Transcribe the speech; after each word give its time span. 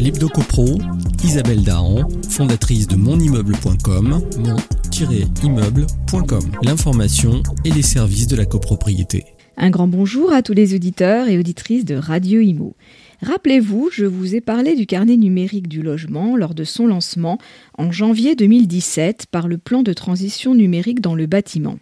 L'Hebdo-Copro, 0.00 0.78
Isabelle 1.22 1.62
Dahan, 1.62 2.08
fondatrice 2.28 2.86
de 2.86 2.96
monimmeuble.com, 2.96 4.20
mon-immeuble.com. 4.38 6.42
L'information 6.62 7.42
et 7.64 7.70
les 7.70 7.82
services 7.82 8.26
de 8.26 8.36
la 8.36 8.44
copropriété. 8.44 9.24
Un 9.56 9.70
grand 9.70 9.86
bonjour 9.86 10.32
à 10.32 10.42
tous 10.42 10.52
les 10.52 10.74
auditeurs 10.74 11.28
et 11.28 11.38
auditrices 11.38 11.84
de 11.84 11.94
Radio 11.94 12.40
Imo. 12.40 12.74
Rappelez-vous, 13.22 13.88
je 13.92 14.04
vous 14.04 14.34
ai 14.34 14.40
parlé 14.40 14.74
du 14.74 14.86
carnet 14.86 15.16
numérique 15.16 15.68
du 15.68 15.82
logement 15.82 16.36
lors 16.36 16.54
de 16.54 16.64
son 16.64 16.86
lancement 16.86 17.38
en 17.78 17.92
janvier 17.92 18.34
2017 18.34 19.26
par 19.30 19.46
le 19.46 19.58
plan 19.58 19.82
de 19.82 19.92
transition 19.92 20.54
numérique 20.54 21.00
dans 21.00 21.14
le 21.14 21.26
bâtiment. 21.26 21.78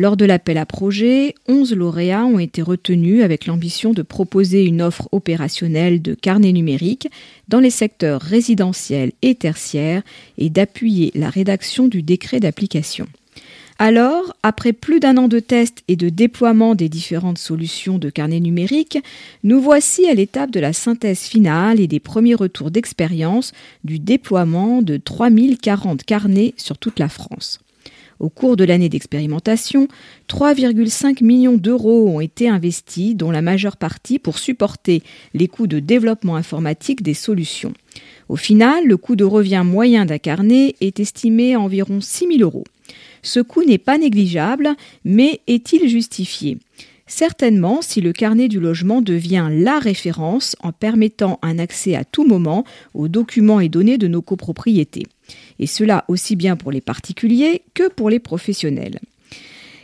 Lors 0.00 0.16
de 0.16 0.24
l'appel 0.24 0.56
à 0.56 0.64
projet, 0.64 1.34
11 1.46 1.74
lauréats 1.74 2.24
ont 2.24 2.38
été 2.38 2.62
retenus 2.62 3.22
avec 3.22 3.44
l'ambition 3.44 3.92
de 3.92 4.00
proposer 4.00 4.64
une 4.64 4.80
offre 4.80 5.10
opérationnelle 5.12 6.00
de 6.00 6.14
carnet 6.14 6.52
numérique 6.52 7.10
dans 7.48 7.60
les 7.60 7.68
secteurs 7.68 8.22
résidentiels 8.22 9.12
et 9.20 9.34
tertiaires 9.34 10.00
et 10.38 10.48
d'appuyer 10.48 11.12
la 11.14 11.28
rédaction 11.28 11.86
du 11.86 12.00
décret 12.00 12.40
d'application. 12.40 13.08
Alors, 13.78 14.34
après 14.42 14.72
plus 14.72 15.00
d'un 15.00 15.18
an 15.18 15.28
de 15.28 15.38
tests 15.38 15.82
et 15.86 15.96
de 15.96 16.08
déploiement 16.08 16.74
des 16.74 16.88
différentes 16.88 17.36
solutions 17.36 17.98
de 17.98 18.08
carnet 18.08 18.40
numérique, 18.40 18.96
nous 19.44 19.60
voici 19.60 20.08
à 20.08 20.14
l'étape 20.14 20.50
de 20.50 20.60
la 20.60 20.72
synthèse 20.72 21.24
finale 21.24 21.78
et 21.78 21.88
des 21.88 22.00
premiers 22.00 22.34
retours 22.34 22.70
d'expérience 22.70 23.52
du 23.84 23.98
déploiement 23.98 24.80
de 24.80 24.96
3040 24.96 26.04
carnets 26.04 26.54
sur 26.56 26.78
toute 26.78 26.98
la 26.98 27.10
France. 27.10 27.60
Au 28.20 28.28
cours 28.28 28.56
de 28.56 28.64
l'année 28.64 28.90
d'expérimentation, 28.90 29.88
3,5 30.28 31.24
millions 31.24 31.56
d'euros 31.56 32.06
ont 32.10 32.20
été 32.20 32.50
investis, 32.50 33.16
dont 33.16 33.30
la 33.30 33.40
majeure 33.40 33.78
partie 33.78 34.18
pour 34.18 34.38
supporter 34.38 35.02
les 35.32 35.48
coûts 35.48 35.66
de 35.66 35.80
développement 35.80 36.36
informatique 36.36 37.02
des 37.02 37.14
solutions. 37.14 37.72
Au 38.28 38.36
final, 38.36 38.86
le 38.86 38.98
coût 38.98 39.16
de 39.16 39.24
revient 39.24 39.62
moyen 39.64 40.04
d'un 40.04 40.18
carnet 40.18 40.76
est 40.82 41.00
estimé 41.00 41.54
à 41.54 41.60
environ 41.60 42.02
6 42.02 42.26
000 42.36 42.40
euros. 42.42 42.64
Ce 43.22 43.40
coût 43.40 43.64
n'est 43.64 43.78
pas 43.78 43.96
négligeable, 43.96 44.68
mais 45.02 45.40
est-il 45.46 45.88
justifié? 45.88 46.58
Certainement 47.06 47.80
si 47.80 48.02
le 48.02 48.12
carnet 48.12 48.48
du 48.48 48.60
logement 48.60 49.00
devient 49.00 49.48
la 49.50 49.78
référence 49.78 50.56
en 50.62 50.72
permettant 50.72 51.38
un 51.42 51.58
accès 51.58 51.96
à 51.96 52.04
tout 52.04 52.24
moment 52.24 52.64
aux 52.94 53.08
documents 53.08 53.60
et 53.60 53.68
données 53.68 53.98
de 53.98 54.06
nos 54.06 54.22
copropriétés. 54.22 55.06
Et 55.58 55.66
cela 55.66 56.04
aussi 56.08 56.36
bien 56.36 56.56
pour 56.56 56.72
les 56.72 56.80
particuliers 56.80 57.62
que 57.74 57.88
pour 57.88 58.10
les 58.10 58.18
professionnels. 58.18 58.98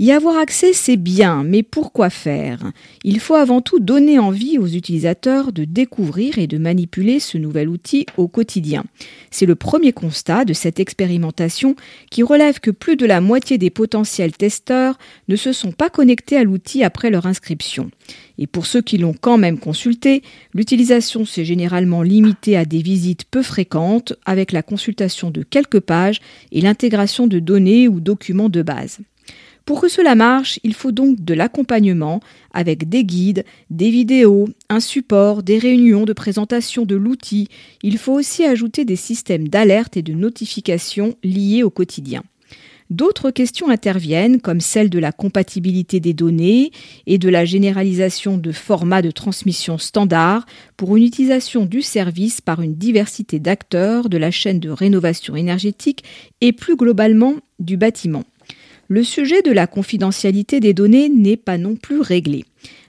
Y 0.00 0.12
avoir 0.12 0.36
accès, 0.36 0.72
c'est 0.74 0.96
bien, 0.96 1.42
mais 1.42 1.64
pourquoi 1.64 2.08
faire? 2.08 2.70
Il 3.02 3.18
faut 3.18 3.34
avant 3.34 3.60
tout 3.60 3.80
donner 3.80 4.20
envie 4.20 4.56
aux 4.56 4.68
utilisateurs 4.68 5.52
de 5.52 5.64
découvrir 5.64 6.38
et 6.38 6.46
de 6.46 6.56
manipuler 6.56 7.18
ce 7.18 7.36
nouvel 7.36 7.68
outil 7.68 8.06
au 8.16 8.28
quotidien. 8.28 8.84
C'est 9.32 9.44
le 9.44 9.56
premier 9.56 9.92
constat 9.92 10.44
de 10.44 10.52
cette 10.52 10.78
expérimentation 10.78 11.74
qui 12.12 12.22
relève 12.22 12.60
que 12.60 12.70
plus 12.70 12.94
de 12.94 13.06
la 13.06 13.20
moitié 13.20 13.58
des 13.58 13.70
potentiels 13.70 14.36
testeurs 14.36 14.98
ne 15.26 15.34
se 15.34 15.52
sont 15.52 15.72
pas 15.72 15.90
connectés 15.90 16.36
à 16.36 16.44
l'outil 16.44 16.84
après 16.84 17.10
leur 17.10 17.26
inscription. 17.26 17.90
Et 18.38 18.46
pour 18.46 18.66
ceux 18.66 18.82
qui 18.82 18.98
l'ont 18.98 19.16
quand 19.20 19.36
même 19.36 19.58
consulté, 19.58 20.22
l'utilisation 20.54 21.24
s'est 21.24 21.44
généralement 21.44 22.02
limitée 22.02 22.56
à 22.56 22.64
des 22.64 22.82
visites 22.82 23.24
peu 23.28 23.42
fréquentes 23.42 24.12
avec 24.26 24.52
la 24.52 24.62
consultation 24.62 25.32
de 25.32 25.42
quelques 25.42 25.80
pages 25.80 26.20
et 26.52 26.60
l'intégration 26.60 27.26
de 27.26 27.40
données 27.40 27.88
ou 27.88 27.98
documents 27.98 28.48
de 28.48 28.62
base. 28.62 29.00
Pour 29.68 29.82
que 29.82 29.88
cela 29.88 30.14
marche, 30.14 30.58
il 30.64 30.72
faut 30.72 30.92
donc 30.92 31.22
de 31.22 31.34
l'accompagnement 31.34 32.20
avec 32.54 32.88
des 32.88 33.04
guides, 33.04 33.44
des 33.68 33.90
vidéos, 33.90 34.48
un 34.70 34.80
support, 34.80 35.42
des 35.42 35.58
réunions 35.58 36.06
de 36.06 36.14
présentation 36.14 36.86
de 36.86 36.96
l'outil. 36.96 37.48
Il 37.82 37.98
faut 37.98 38.14
aussi 38.14 38.46
ajouter 38.46 38.86
des 38.86 38.96
systèmes 38.96 39.46
d'alerte 39.46 39.98
et 39.98 40.02
de 40.02 40.14
notification 40.14 41.16
liés 41.22 41.62
au 41.62 41.68
quotidien. 41.68 42.22
D'autres 42.88 43.30
questions 43.30 43.68
interviennent, 43.68 44.40
comme 44.40 44.62
celle 44.62 44.88
de 44.88 44.98
la 44.98 45.12
compatibilité 45.12 46.00
des 46.00 46.14
données 46.14 46.72
et 47.06 47.18
de 47.18 47.28
la 47.28 47.44
généralisation 47.44 48.38
de 48.38 48.52
formats 48.52 49.02
de 49.02 49.10
transmission 49.10 49.76
standard 49.76 50.46
pour 50.78 50.96
une 50.96 51.04
utilisation 51.04 51.66
du 51.66 51.82
service 51.82 52.40
par 52.40 52.62
une 52.62 52.76
diversité 52.76 53.38
d'acteurs 53.38 54.08
de 54.08 54.16
la 54.16 54.30
chaîne 54.30 54.60
de 54.60 54.70
rénovation 54.70 55.36
énergétique 55.36 56.04
et 56.40 56.54
plus 56.54 56.76
globalement 56.76 57.34
du 57.58 57.76
bâtiment 57.76 58.24
le 58.88 59.04
sujet 59.04 59.42
de 59.42 59.52
la 59.52 59.66
confidentialité 59.66 60.60
des 60.60 60.72
données 60.72 61.10
n'est 61.10 61.36
pas 61.36 61.58
non 61.58 61.76
plus 61.76 62.00
réglé. 62.00 62.44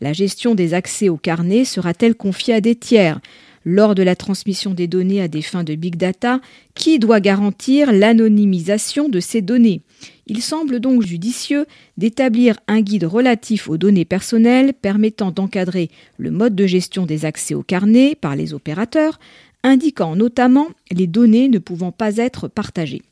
La 0.00 0.14
gestion 0.14 0.54
des 0.54 0.74
accès 0.74 1.10
aux 1.10 1.18
carnets 1.18 1.66
sera-t-elle 1.66 2.14
confiée 2.14 2.54
à 2.54 2.60
des 2.60 2.74
tiers? 2.74 3.20
Lors 3.64 3.94
de 3.94 4.02
la 4.02 4.16
transmission 4.16 4.74
des 4.74 4.88
données 4.88 5.20
à 5.20 5.28
des 5.28 5.42
fins 5.42 5.62
de 5.62 5.76
big 5.76 5.96
data, 5.96 6.40
qui 6.74 6.98
doit 6.98 7.20
garantir 7.20 7.92
l'anonymisation 7.92 9.08
de 9.08 9.20
ces 9.20 9.42
données? 9.42 9.82
Il 10.26 10.42
semble 10.42 10.80
donc 10.80 11.02
judicieux 11.02 11.66
d'établir 11.98 12.58
un 12.66 12.80
guide 12.80 13.04
relatif 13.04 13.68
aux 13.68 13.76
données 13.76 14.04
personnelles 14.04 14.72
permettant 14.72 15.30
d'encadrer 15.30 15.90
le 16.16 16.30
mode 16.30 16.56
de 16.56 16.66
gestion 16.66 17.06
des 17.06 17.24
accès 17.24 17.54
aux 17.54 17.62
carnets 17.62 18.16
par 18.20 18.34
les 18.34 18.54
opérateurs, 18.54 19.20
indiquant 19.62 20.16
notamment 20.16 20.68
les 20.90 21.06
données 21.06 21.48
ne 21.48 21.58
pouvant 21.58 21.92
pas 21.92 22.16
être 22.16 22.48
partagées. 22.48 23.02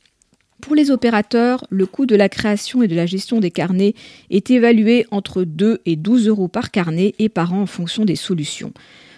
Pour 0.61 0.75
les 0.75 0.91
opérateurs, 0.91 1.65
le 1.71 1.87
coût 1.87 2.07
de 2.07 2.17
la 2.17 2.29
création 2.29 2.83
et 2.83 2.89
de 2.89 2.95
la 2.95 3.07
gestion 3.07 3.41
des 3.41 3.51
carnets 3.51 3.95
est 4.31 4.51
évalué 4.51 5.07
entre 5.11 5.45
2 5.45 5.81
et 5.87 5.97
12 5.97 6.29
euros 6.29 6.49
par 6.49 6.71
carnet 6.71 7.15
et 7.19 7.29
par 7.29 7.55
an 7.55 7.63
en 7.63 7.67
fonction 7.67 8.05
des 8.05 8.17
solutions. 8.17 8.73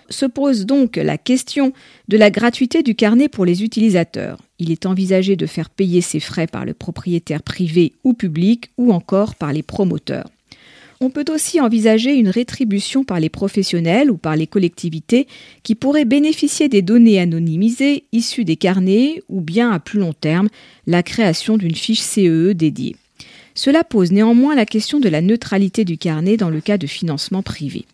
Se 0.08 0.26
pose 0.26 0.66
donc 0.66 0.96
la 0.96 1.18
question 1.18 1.72
de 2.08 2.16
la 2.16 2.30
gratuité 2.30 2.82
du 2.82 2.94
carnet 2.94 3.28
pour 3.28 3.44
les 3.44 3.62
utilisateurs. 3.62 4.38
Il 4.58 4.70
est 4.70 4.86
envisagé 4.86 5.36
de 5.36 5.46
faire 5.46 5.70
payer 5.70 6.00
ces 6.00 6.20
frais 6.20 6.46
par 6.46 6.64
le 6.64 6.74
propriétaire 6.74 7.42
privé 7.42 7.94
ou 8.04 8.12
public 8.12 8.70
ou 8.76 8.92
encore 8.92 9.34
par 9.34 9.52
les 9.52 9.62
promoteurs. 9.62 10.31
On 11.02 11.10
peut 11.10 11.24
aussi 11.34 11.60
envisager 11.60 12.14
une 12.14 12.28
rétribution 12.28 13.02
par 13.02 13.18
les 13.18 13.28
professionnels 13.28 14.08
ou 14.08 14.16
par 14.16 14.36
les 14.36 14.46
collectivités 14.46 15.26
qui 15.64 15.74
pourraient 15.74 16.04
bénéficier 16.04 16.68
des 16.68 16.80
données 16.80 17.18
anonymisées 17.18 18.04
issues 18.12 18.44
des 18.44 18.54
carnets 18.54 19.20
ou 19.28 19.40
bien 19.40 19.72
à 19.72 19.80
plus 19.80 19.98
long 19.98 20.12
terme 20.12 20.48
la 20.86 21.02
création 21.02 21.56
d'une 21.56 21.74
fiche 21.74 22.02
CEE 22.02 22.28
e 22.28 22.54
dédiée. 22.54 22.94
Cela 23.56 23.82
pose 23.82 24.12
néanmoins 24.12 24.54
la 24.54 24.64
question 24.64 25.00
de 25.00 25.08
la 25.08 25.22
neutralité 25.22 25.84
du 25.84 25.98
carnet 25.98 26.36
dans 26.36 26.50
le 26.50 26.60
cas 26.60 26.78
de 26.78 26.86
financement 26.86 27.42
privé. 27.42 27.84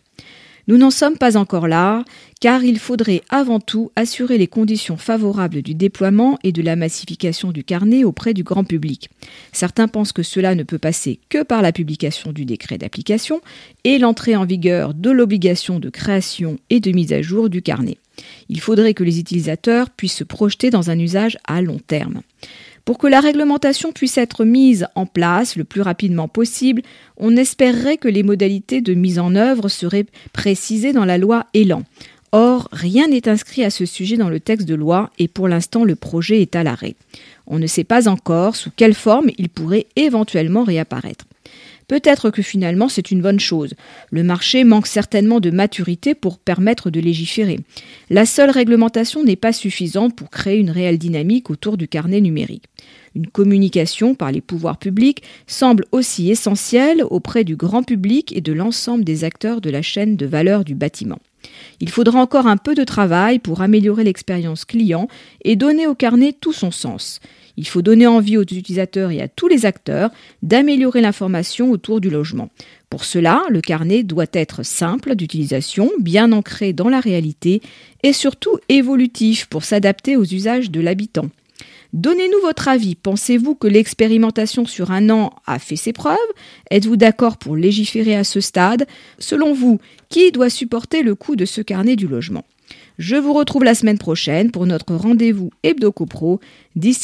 Nous 0.69 0.77
n'en 0.77 0.91
sommes 0.91 1.17
pas 1.17 1.35
encore 1.35 1.67
là, 1.67 2.05
car 2.39 2.63
il 2.63 2.77
faudrait 2.77 3.23
avant 3.29 3.59
tout 3.59 3.91
assurer 3.95 4.37
les 4.37 4.45
conditions 4.45 4.97
favorables 4.97 5.63
du 5.63 5.73
déploiement 5.73 6.37
et 6.43 6.51
de 6.51 6.61
la 6.61 6.75
massification 6.75 7.51
du 7.51 7.63
carnet 7.63 8.03
auprès 8.03 8.35
du 8.35 8.43
grand 8.43 8.63
public. 8.63 9.09
Certains 9.51 9.87
pensent 9.87 10.11
que 10.11 10.21
cela 10.21 10.53
ne 10.53 10.61
peut 10.61 10.77
passer 10.77 11.19
que 11.29 11.41
par 11.41 11.63
la 11.63 11.71
publication 11.71 12.33
du 12.33 12.45
décret 12.45 12.77
d'application 12.77 13.41
et 13.83 13.97
l'entrée 13.97 14.35
en 14.35 14.45
vigueur 14.45 14.93
de 14.93 15.09
l'obligation 15.09 15.79
de 15.79 15.89
création 15.89 16.59
et 16.69 16.79
de 16.79 16.91
mise 16.91 17.13
à 17.13 17.23
jour 17.23 17.49
du 17.49 17.63
carnet. 17.63 17.97
Il 18.47 18.59
faudrait 18.59 18.93
que 18.93 19.03
les 19.03 19.19
utilisateurs 19.19 19.89
puissent 19.89 20.17
se 20.17 20.23
projeter 20.23 20.69
dans 20.69 20.91
un 20.91 20.99
usage 20.99 21.39
à 21.47 21.63
long 21.63 21.79
terme. 21.79 22.21
Pour 22.89 22.97
que 22.97 23.05
la 23.05 23.19
réglementation 23.19 23.91
puisse 23.91 24.17
être 24.17 24.45
mise 24.45 24.87
en 24.95 25.05
place 25.05 25.55
le 25.55 25.63
plus 25.63 25.81
rapidement 25.81 26.27
possible, 26.27 26.81
on 27.17 27.37
espérerait 27.37 27.97
que 27.97 28.07
les 28.07 28.23
modalités 28.23 28.81
de 28.81 28.95
mise 28.95 29.19
en 29.19 29.35
œuvre 29.35 29.69
seraient 29.69 30.07
précisées 30.33 30.91
dans 30.91 31.05
la 31.05 31.19
loi 31.19 31.45
Elan. 31.53 31.83
Or, 32.31 32.67
rien 32.71 33.07
n'est 33.07 33.29
inscrit 33.29 33.63
à 33.63 33.69
ce 33.69 33.85
sujet 33.85 34.17
dans 34.17 34.31
le 34.31 34.39
texte 34.39 34.67
de 34.67 34.73
loi 34.73 35.11
et 35.19 35.27
pour 35.27 35.47
l'instant 35.47 35.83
le 35.83 35.95
projet 35.95 36.41
est 36.41 36.55
à 36.55 36.63
l'arrêt. 36.63 36.95
On 37.45 37.59
ne 37.59 37.67
sait 37.67 37.83
pas 37.83 38.09
encore 38.09 38.55
sous 38.55 38.71
quelle 38.75 38.95
forme 38.95 39.29
il 39.37 39.49
pourrait 39.49 39.85
éventuellement 39.95 40.63
réapparaître. 40.63 41.25
Peut-être 41.89 42.29
que 42.29 42.43
finalement 42.43 42.87
c'est 42.87 43.09
une 43.09 43.21
bonne 43.21 43.39
chose. 43.39 43.73
Le 44.11 44.23
marché 44.23 44.63
manque 44.63 44.85
certainement 44.85 45.39
de 45.39 45.49
maturité 45.49 46.13
pour 46.13 46.37
permettre 46.37 46.91
de 46.91 46.99
légiférer. 46.99 47.59
La 48.11 48.27
seule 48.27 48.51
réglementation 48.51 49.23
n'est 49.23 49.35
pas 49.35 49.51
suffisante 49.51 50.15
pour 50.15 50.29
créer 50.29 50.59
une 50.59 50.69
réelle 50.69 50.99
dynamique 50.99 51.49
autour 51.49 51.77
du 51.77 51.87
carnet 51.87 52.21
numérique. 52.21 52.65
Une 53.15 53.25
communication 53.25 54.13
par 54.13 54.31
les 54.31 54.39
pouvoirs 54.39 54.77
publics 54.77 55.23
semble 55.47 55.85
aussi 55.91 56.29
essentielle 56.29 57.03
auprès 57.09 57.43
du 57.43 57.55
grand 57.55 57.81
public 57.81 58.37
et 58.37 58.41
de 58.41 58.53
l'ensemble 58.53 59.03
des 59.03 59.23
acteurs 59.23 59.59
de 59.59 59.71
la 59.71 59.81
chaîne 59.81 60.15
de 60.15 60.27
valeur 60.27 60.63
du 60.63 60.75
bâtiment. 60.75 61.17
Il 61.79 61.89
faudra 61.89 62.21
encore 62.21 62.45
un 62.45 62.57
peu 62.57 62.75
de 62.75 62.83
travail 62.83 63.39
pour 63.39 63.61
améliorer 63.61 64.03
l'expérience 64.03 64.63
client 64.63 65.07
et 65.43 65.55
donner 65.55 65.87
au 65.87 65.95
carnet 65.95 66.33
tout 66.39 66.53
son 66.53 66.69
sens. 66.69 67.19
Il 67.59 67.67
faut 67.67 67.81
donner 67.81 68.07
envie 68.07 68.37
aux 68.37 68.43
utilisateurs 68.43 69.11
et 69.11 69.21
à 69.21 69.27
tous 69.27 69.49
les 69.49 69.65
acteurs 69.65 70.11
d'améliorer 70.43 71.01
l'information 71.01 71.71
autour 71.71 71.99
du 71.99 72.09
logement. 72.09 72.49
Pour 72.89 73.03
cela, 73.03 73.43
le 73.49 73.59
carnet 73.59 74.03
doit 74.03 74.31
être 74.31 74.63
simple 74.63 75.13
d'utilisation, 75.13 75.91
bien 75.99 76.31
ancré 76.31 76.71
dans 76.71 76.87
la 76.87 77.01
réalité 77.01 77.61
et 78.01 78.13
surtout 78.13 78.59
évolutif 78.69 79.47
pour 79.47 79.65
s'adapter 79.65 80.15
aux 80.15 80.23
usages 80.23 80.71
de 80.71 80.79
l'habitant. 80.79 81.29
Donnez-nous 81.91 82.39
votre 82.41 82.69
avis. 82.69 82.95
Pensez-vous 82.95 83.55
que 83.55 83.67
l'expérimentation 83.67 84.65
sur 84.65 84.91
un 84.91 85.09
an 85.09 85.33
a 85.45 85.59
fait 85.59 85.75
ses 85.75 85.91
preuves? 85.91 86.17
Êtes-vous 86.71 86.95
d'accord 86.95 87.35
pour 87.35 87.57
légiférer 87.57 88.15
à 88.15 88.23
ce 88.23 88.39
stade? 88.39 88.87
Selon 89.17 89.51
vous, 89.51 89.81
qui 90.07 90.31
doit 90.31 90.49
supporter 90.49 91.03
le 91.03 91.13
coût 91.13 91.35
de 91.35 91.43
ce 91.43 91.59
carnet 91.59 91.97
du 91.97 92.07
logement? 92.07 92.45
Je 92.99 93.15
vous 93.15 93.31
retrouve 93.31 93.63
la 93.63 93.75
semaine 93.75 93.97
prochaine 93.97 94.51
pour 94.51 94.65
notre 94.65 94.93
rendez-vous 94.93 95.51
Hebdo 95.63 95.93
D'ici 96.75 96.97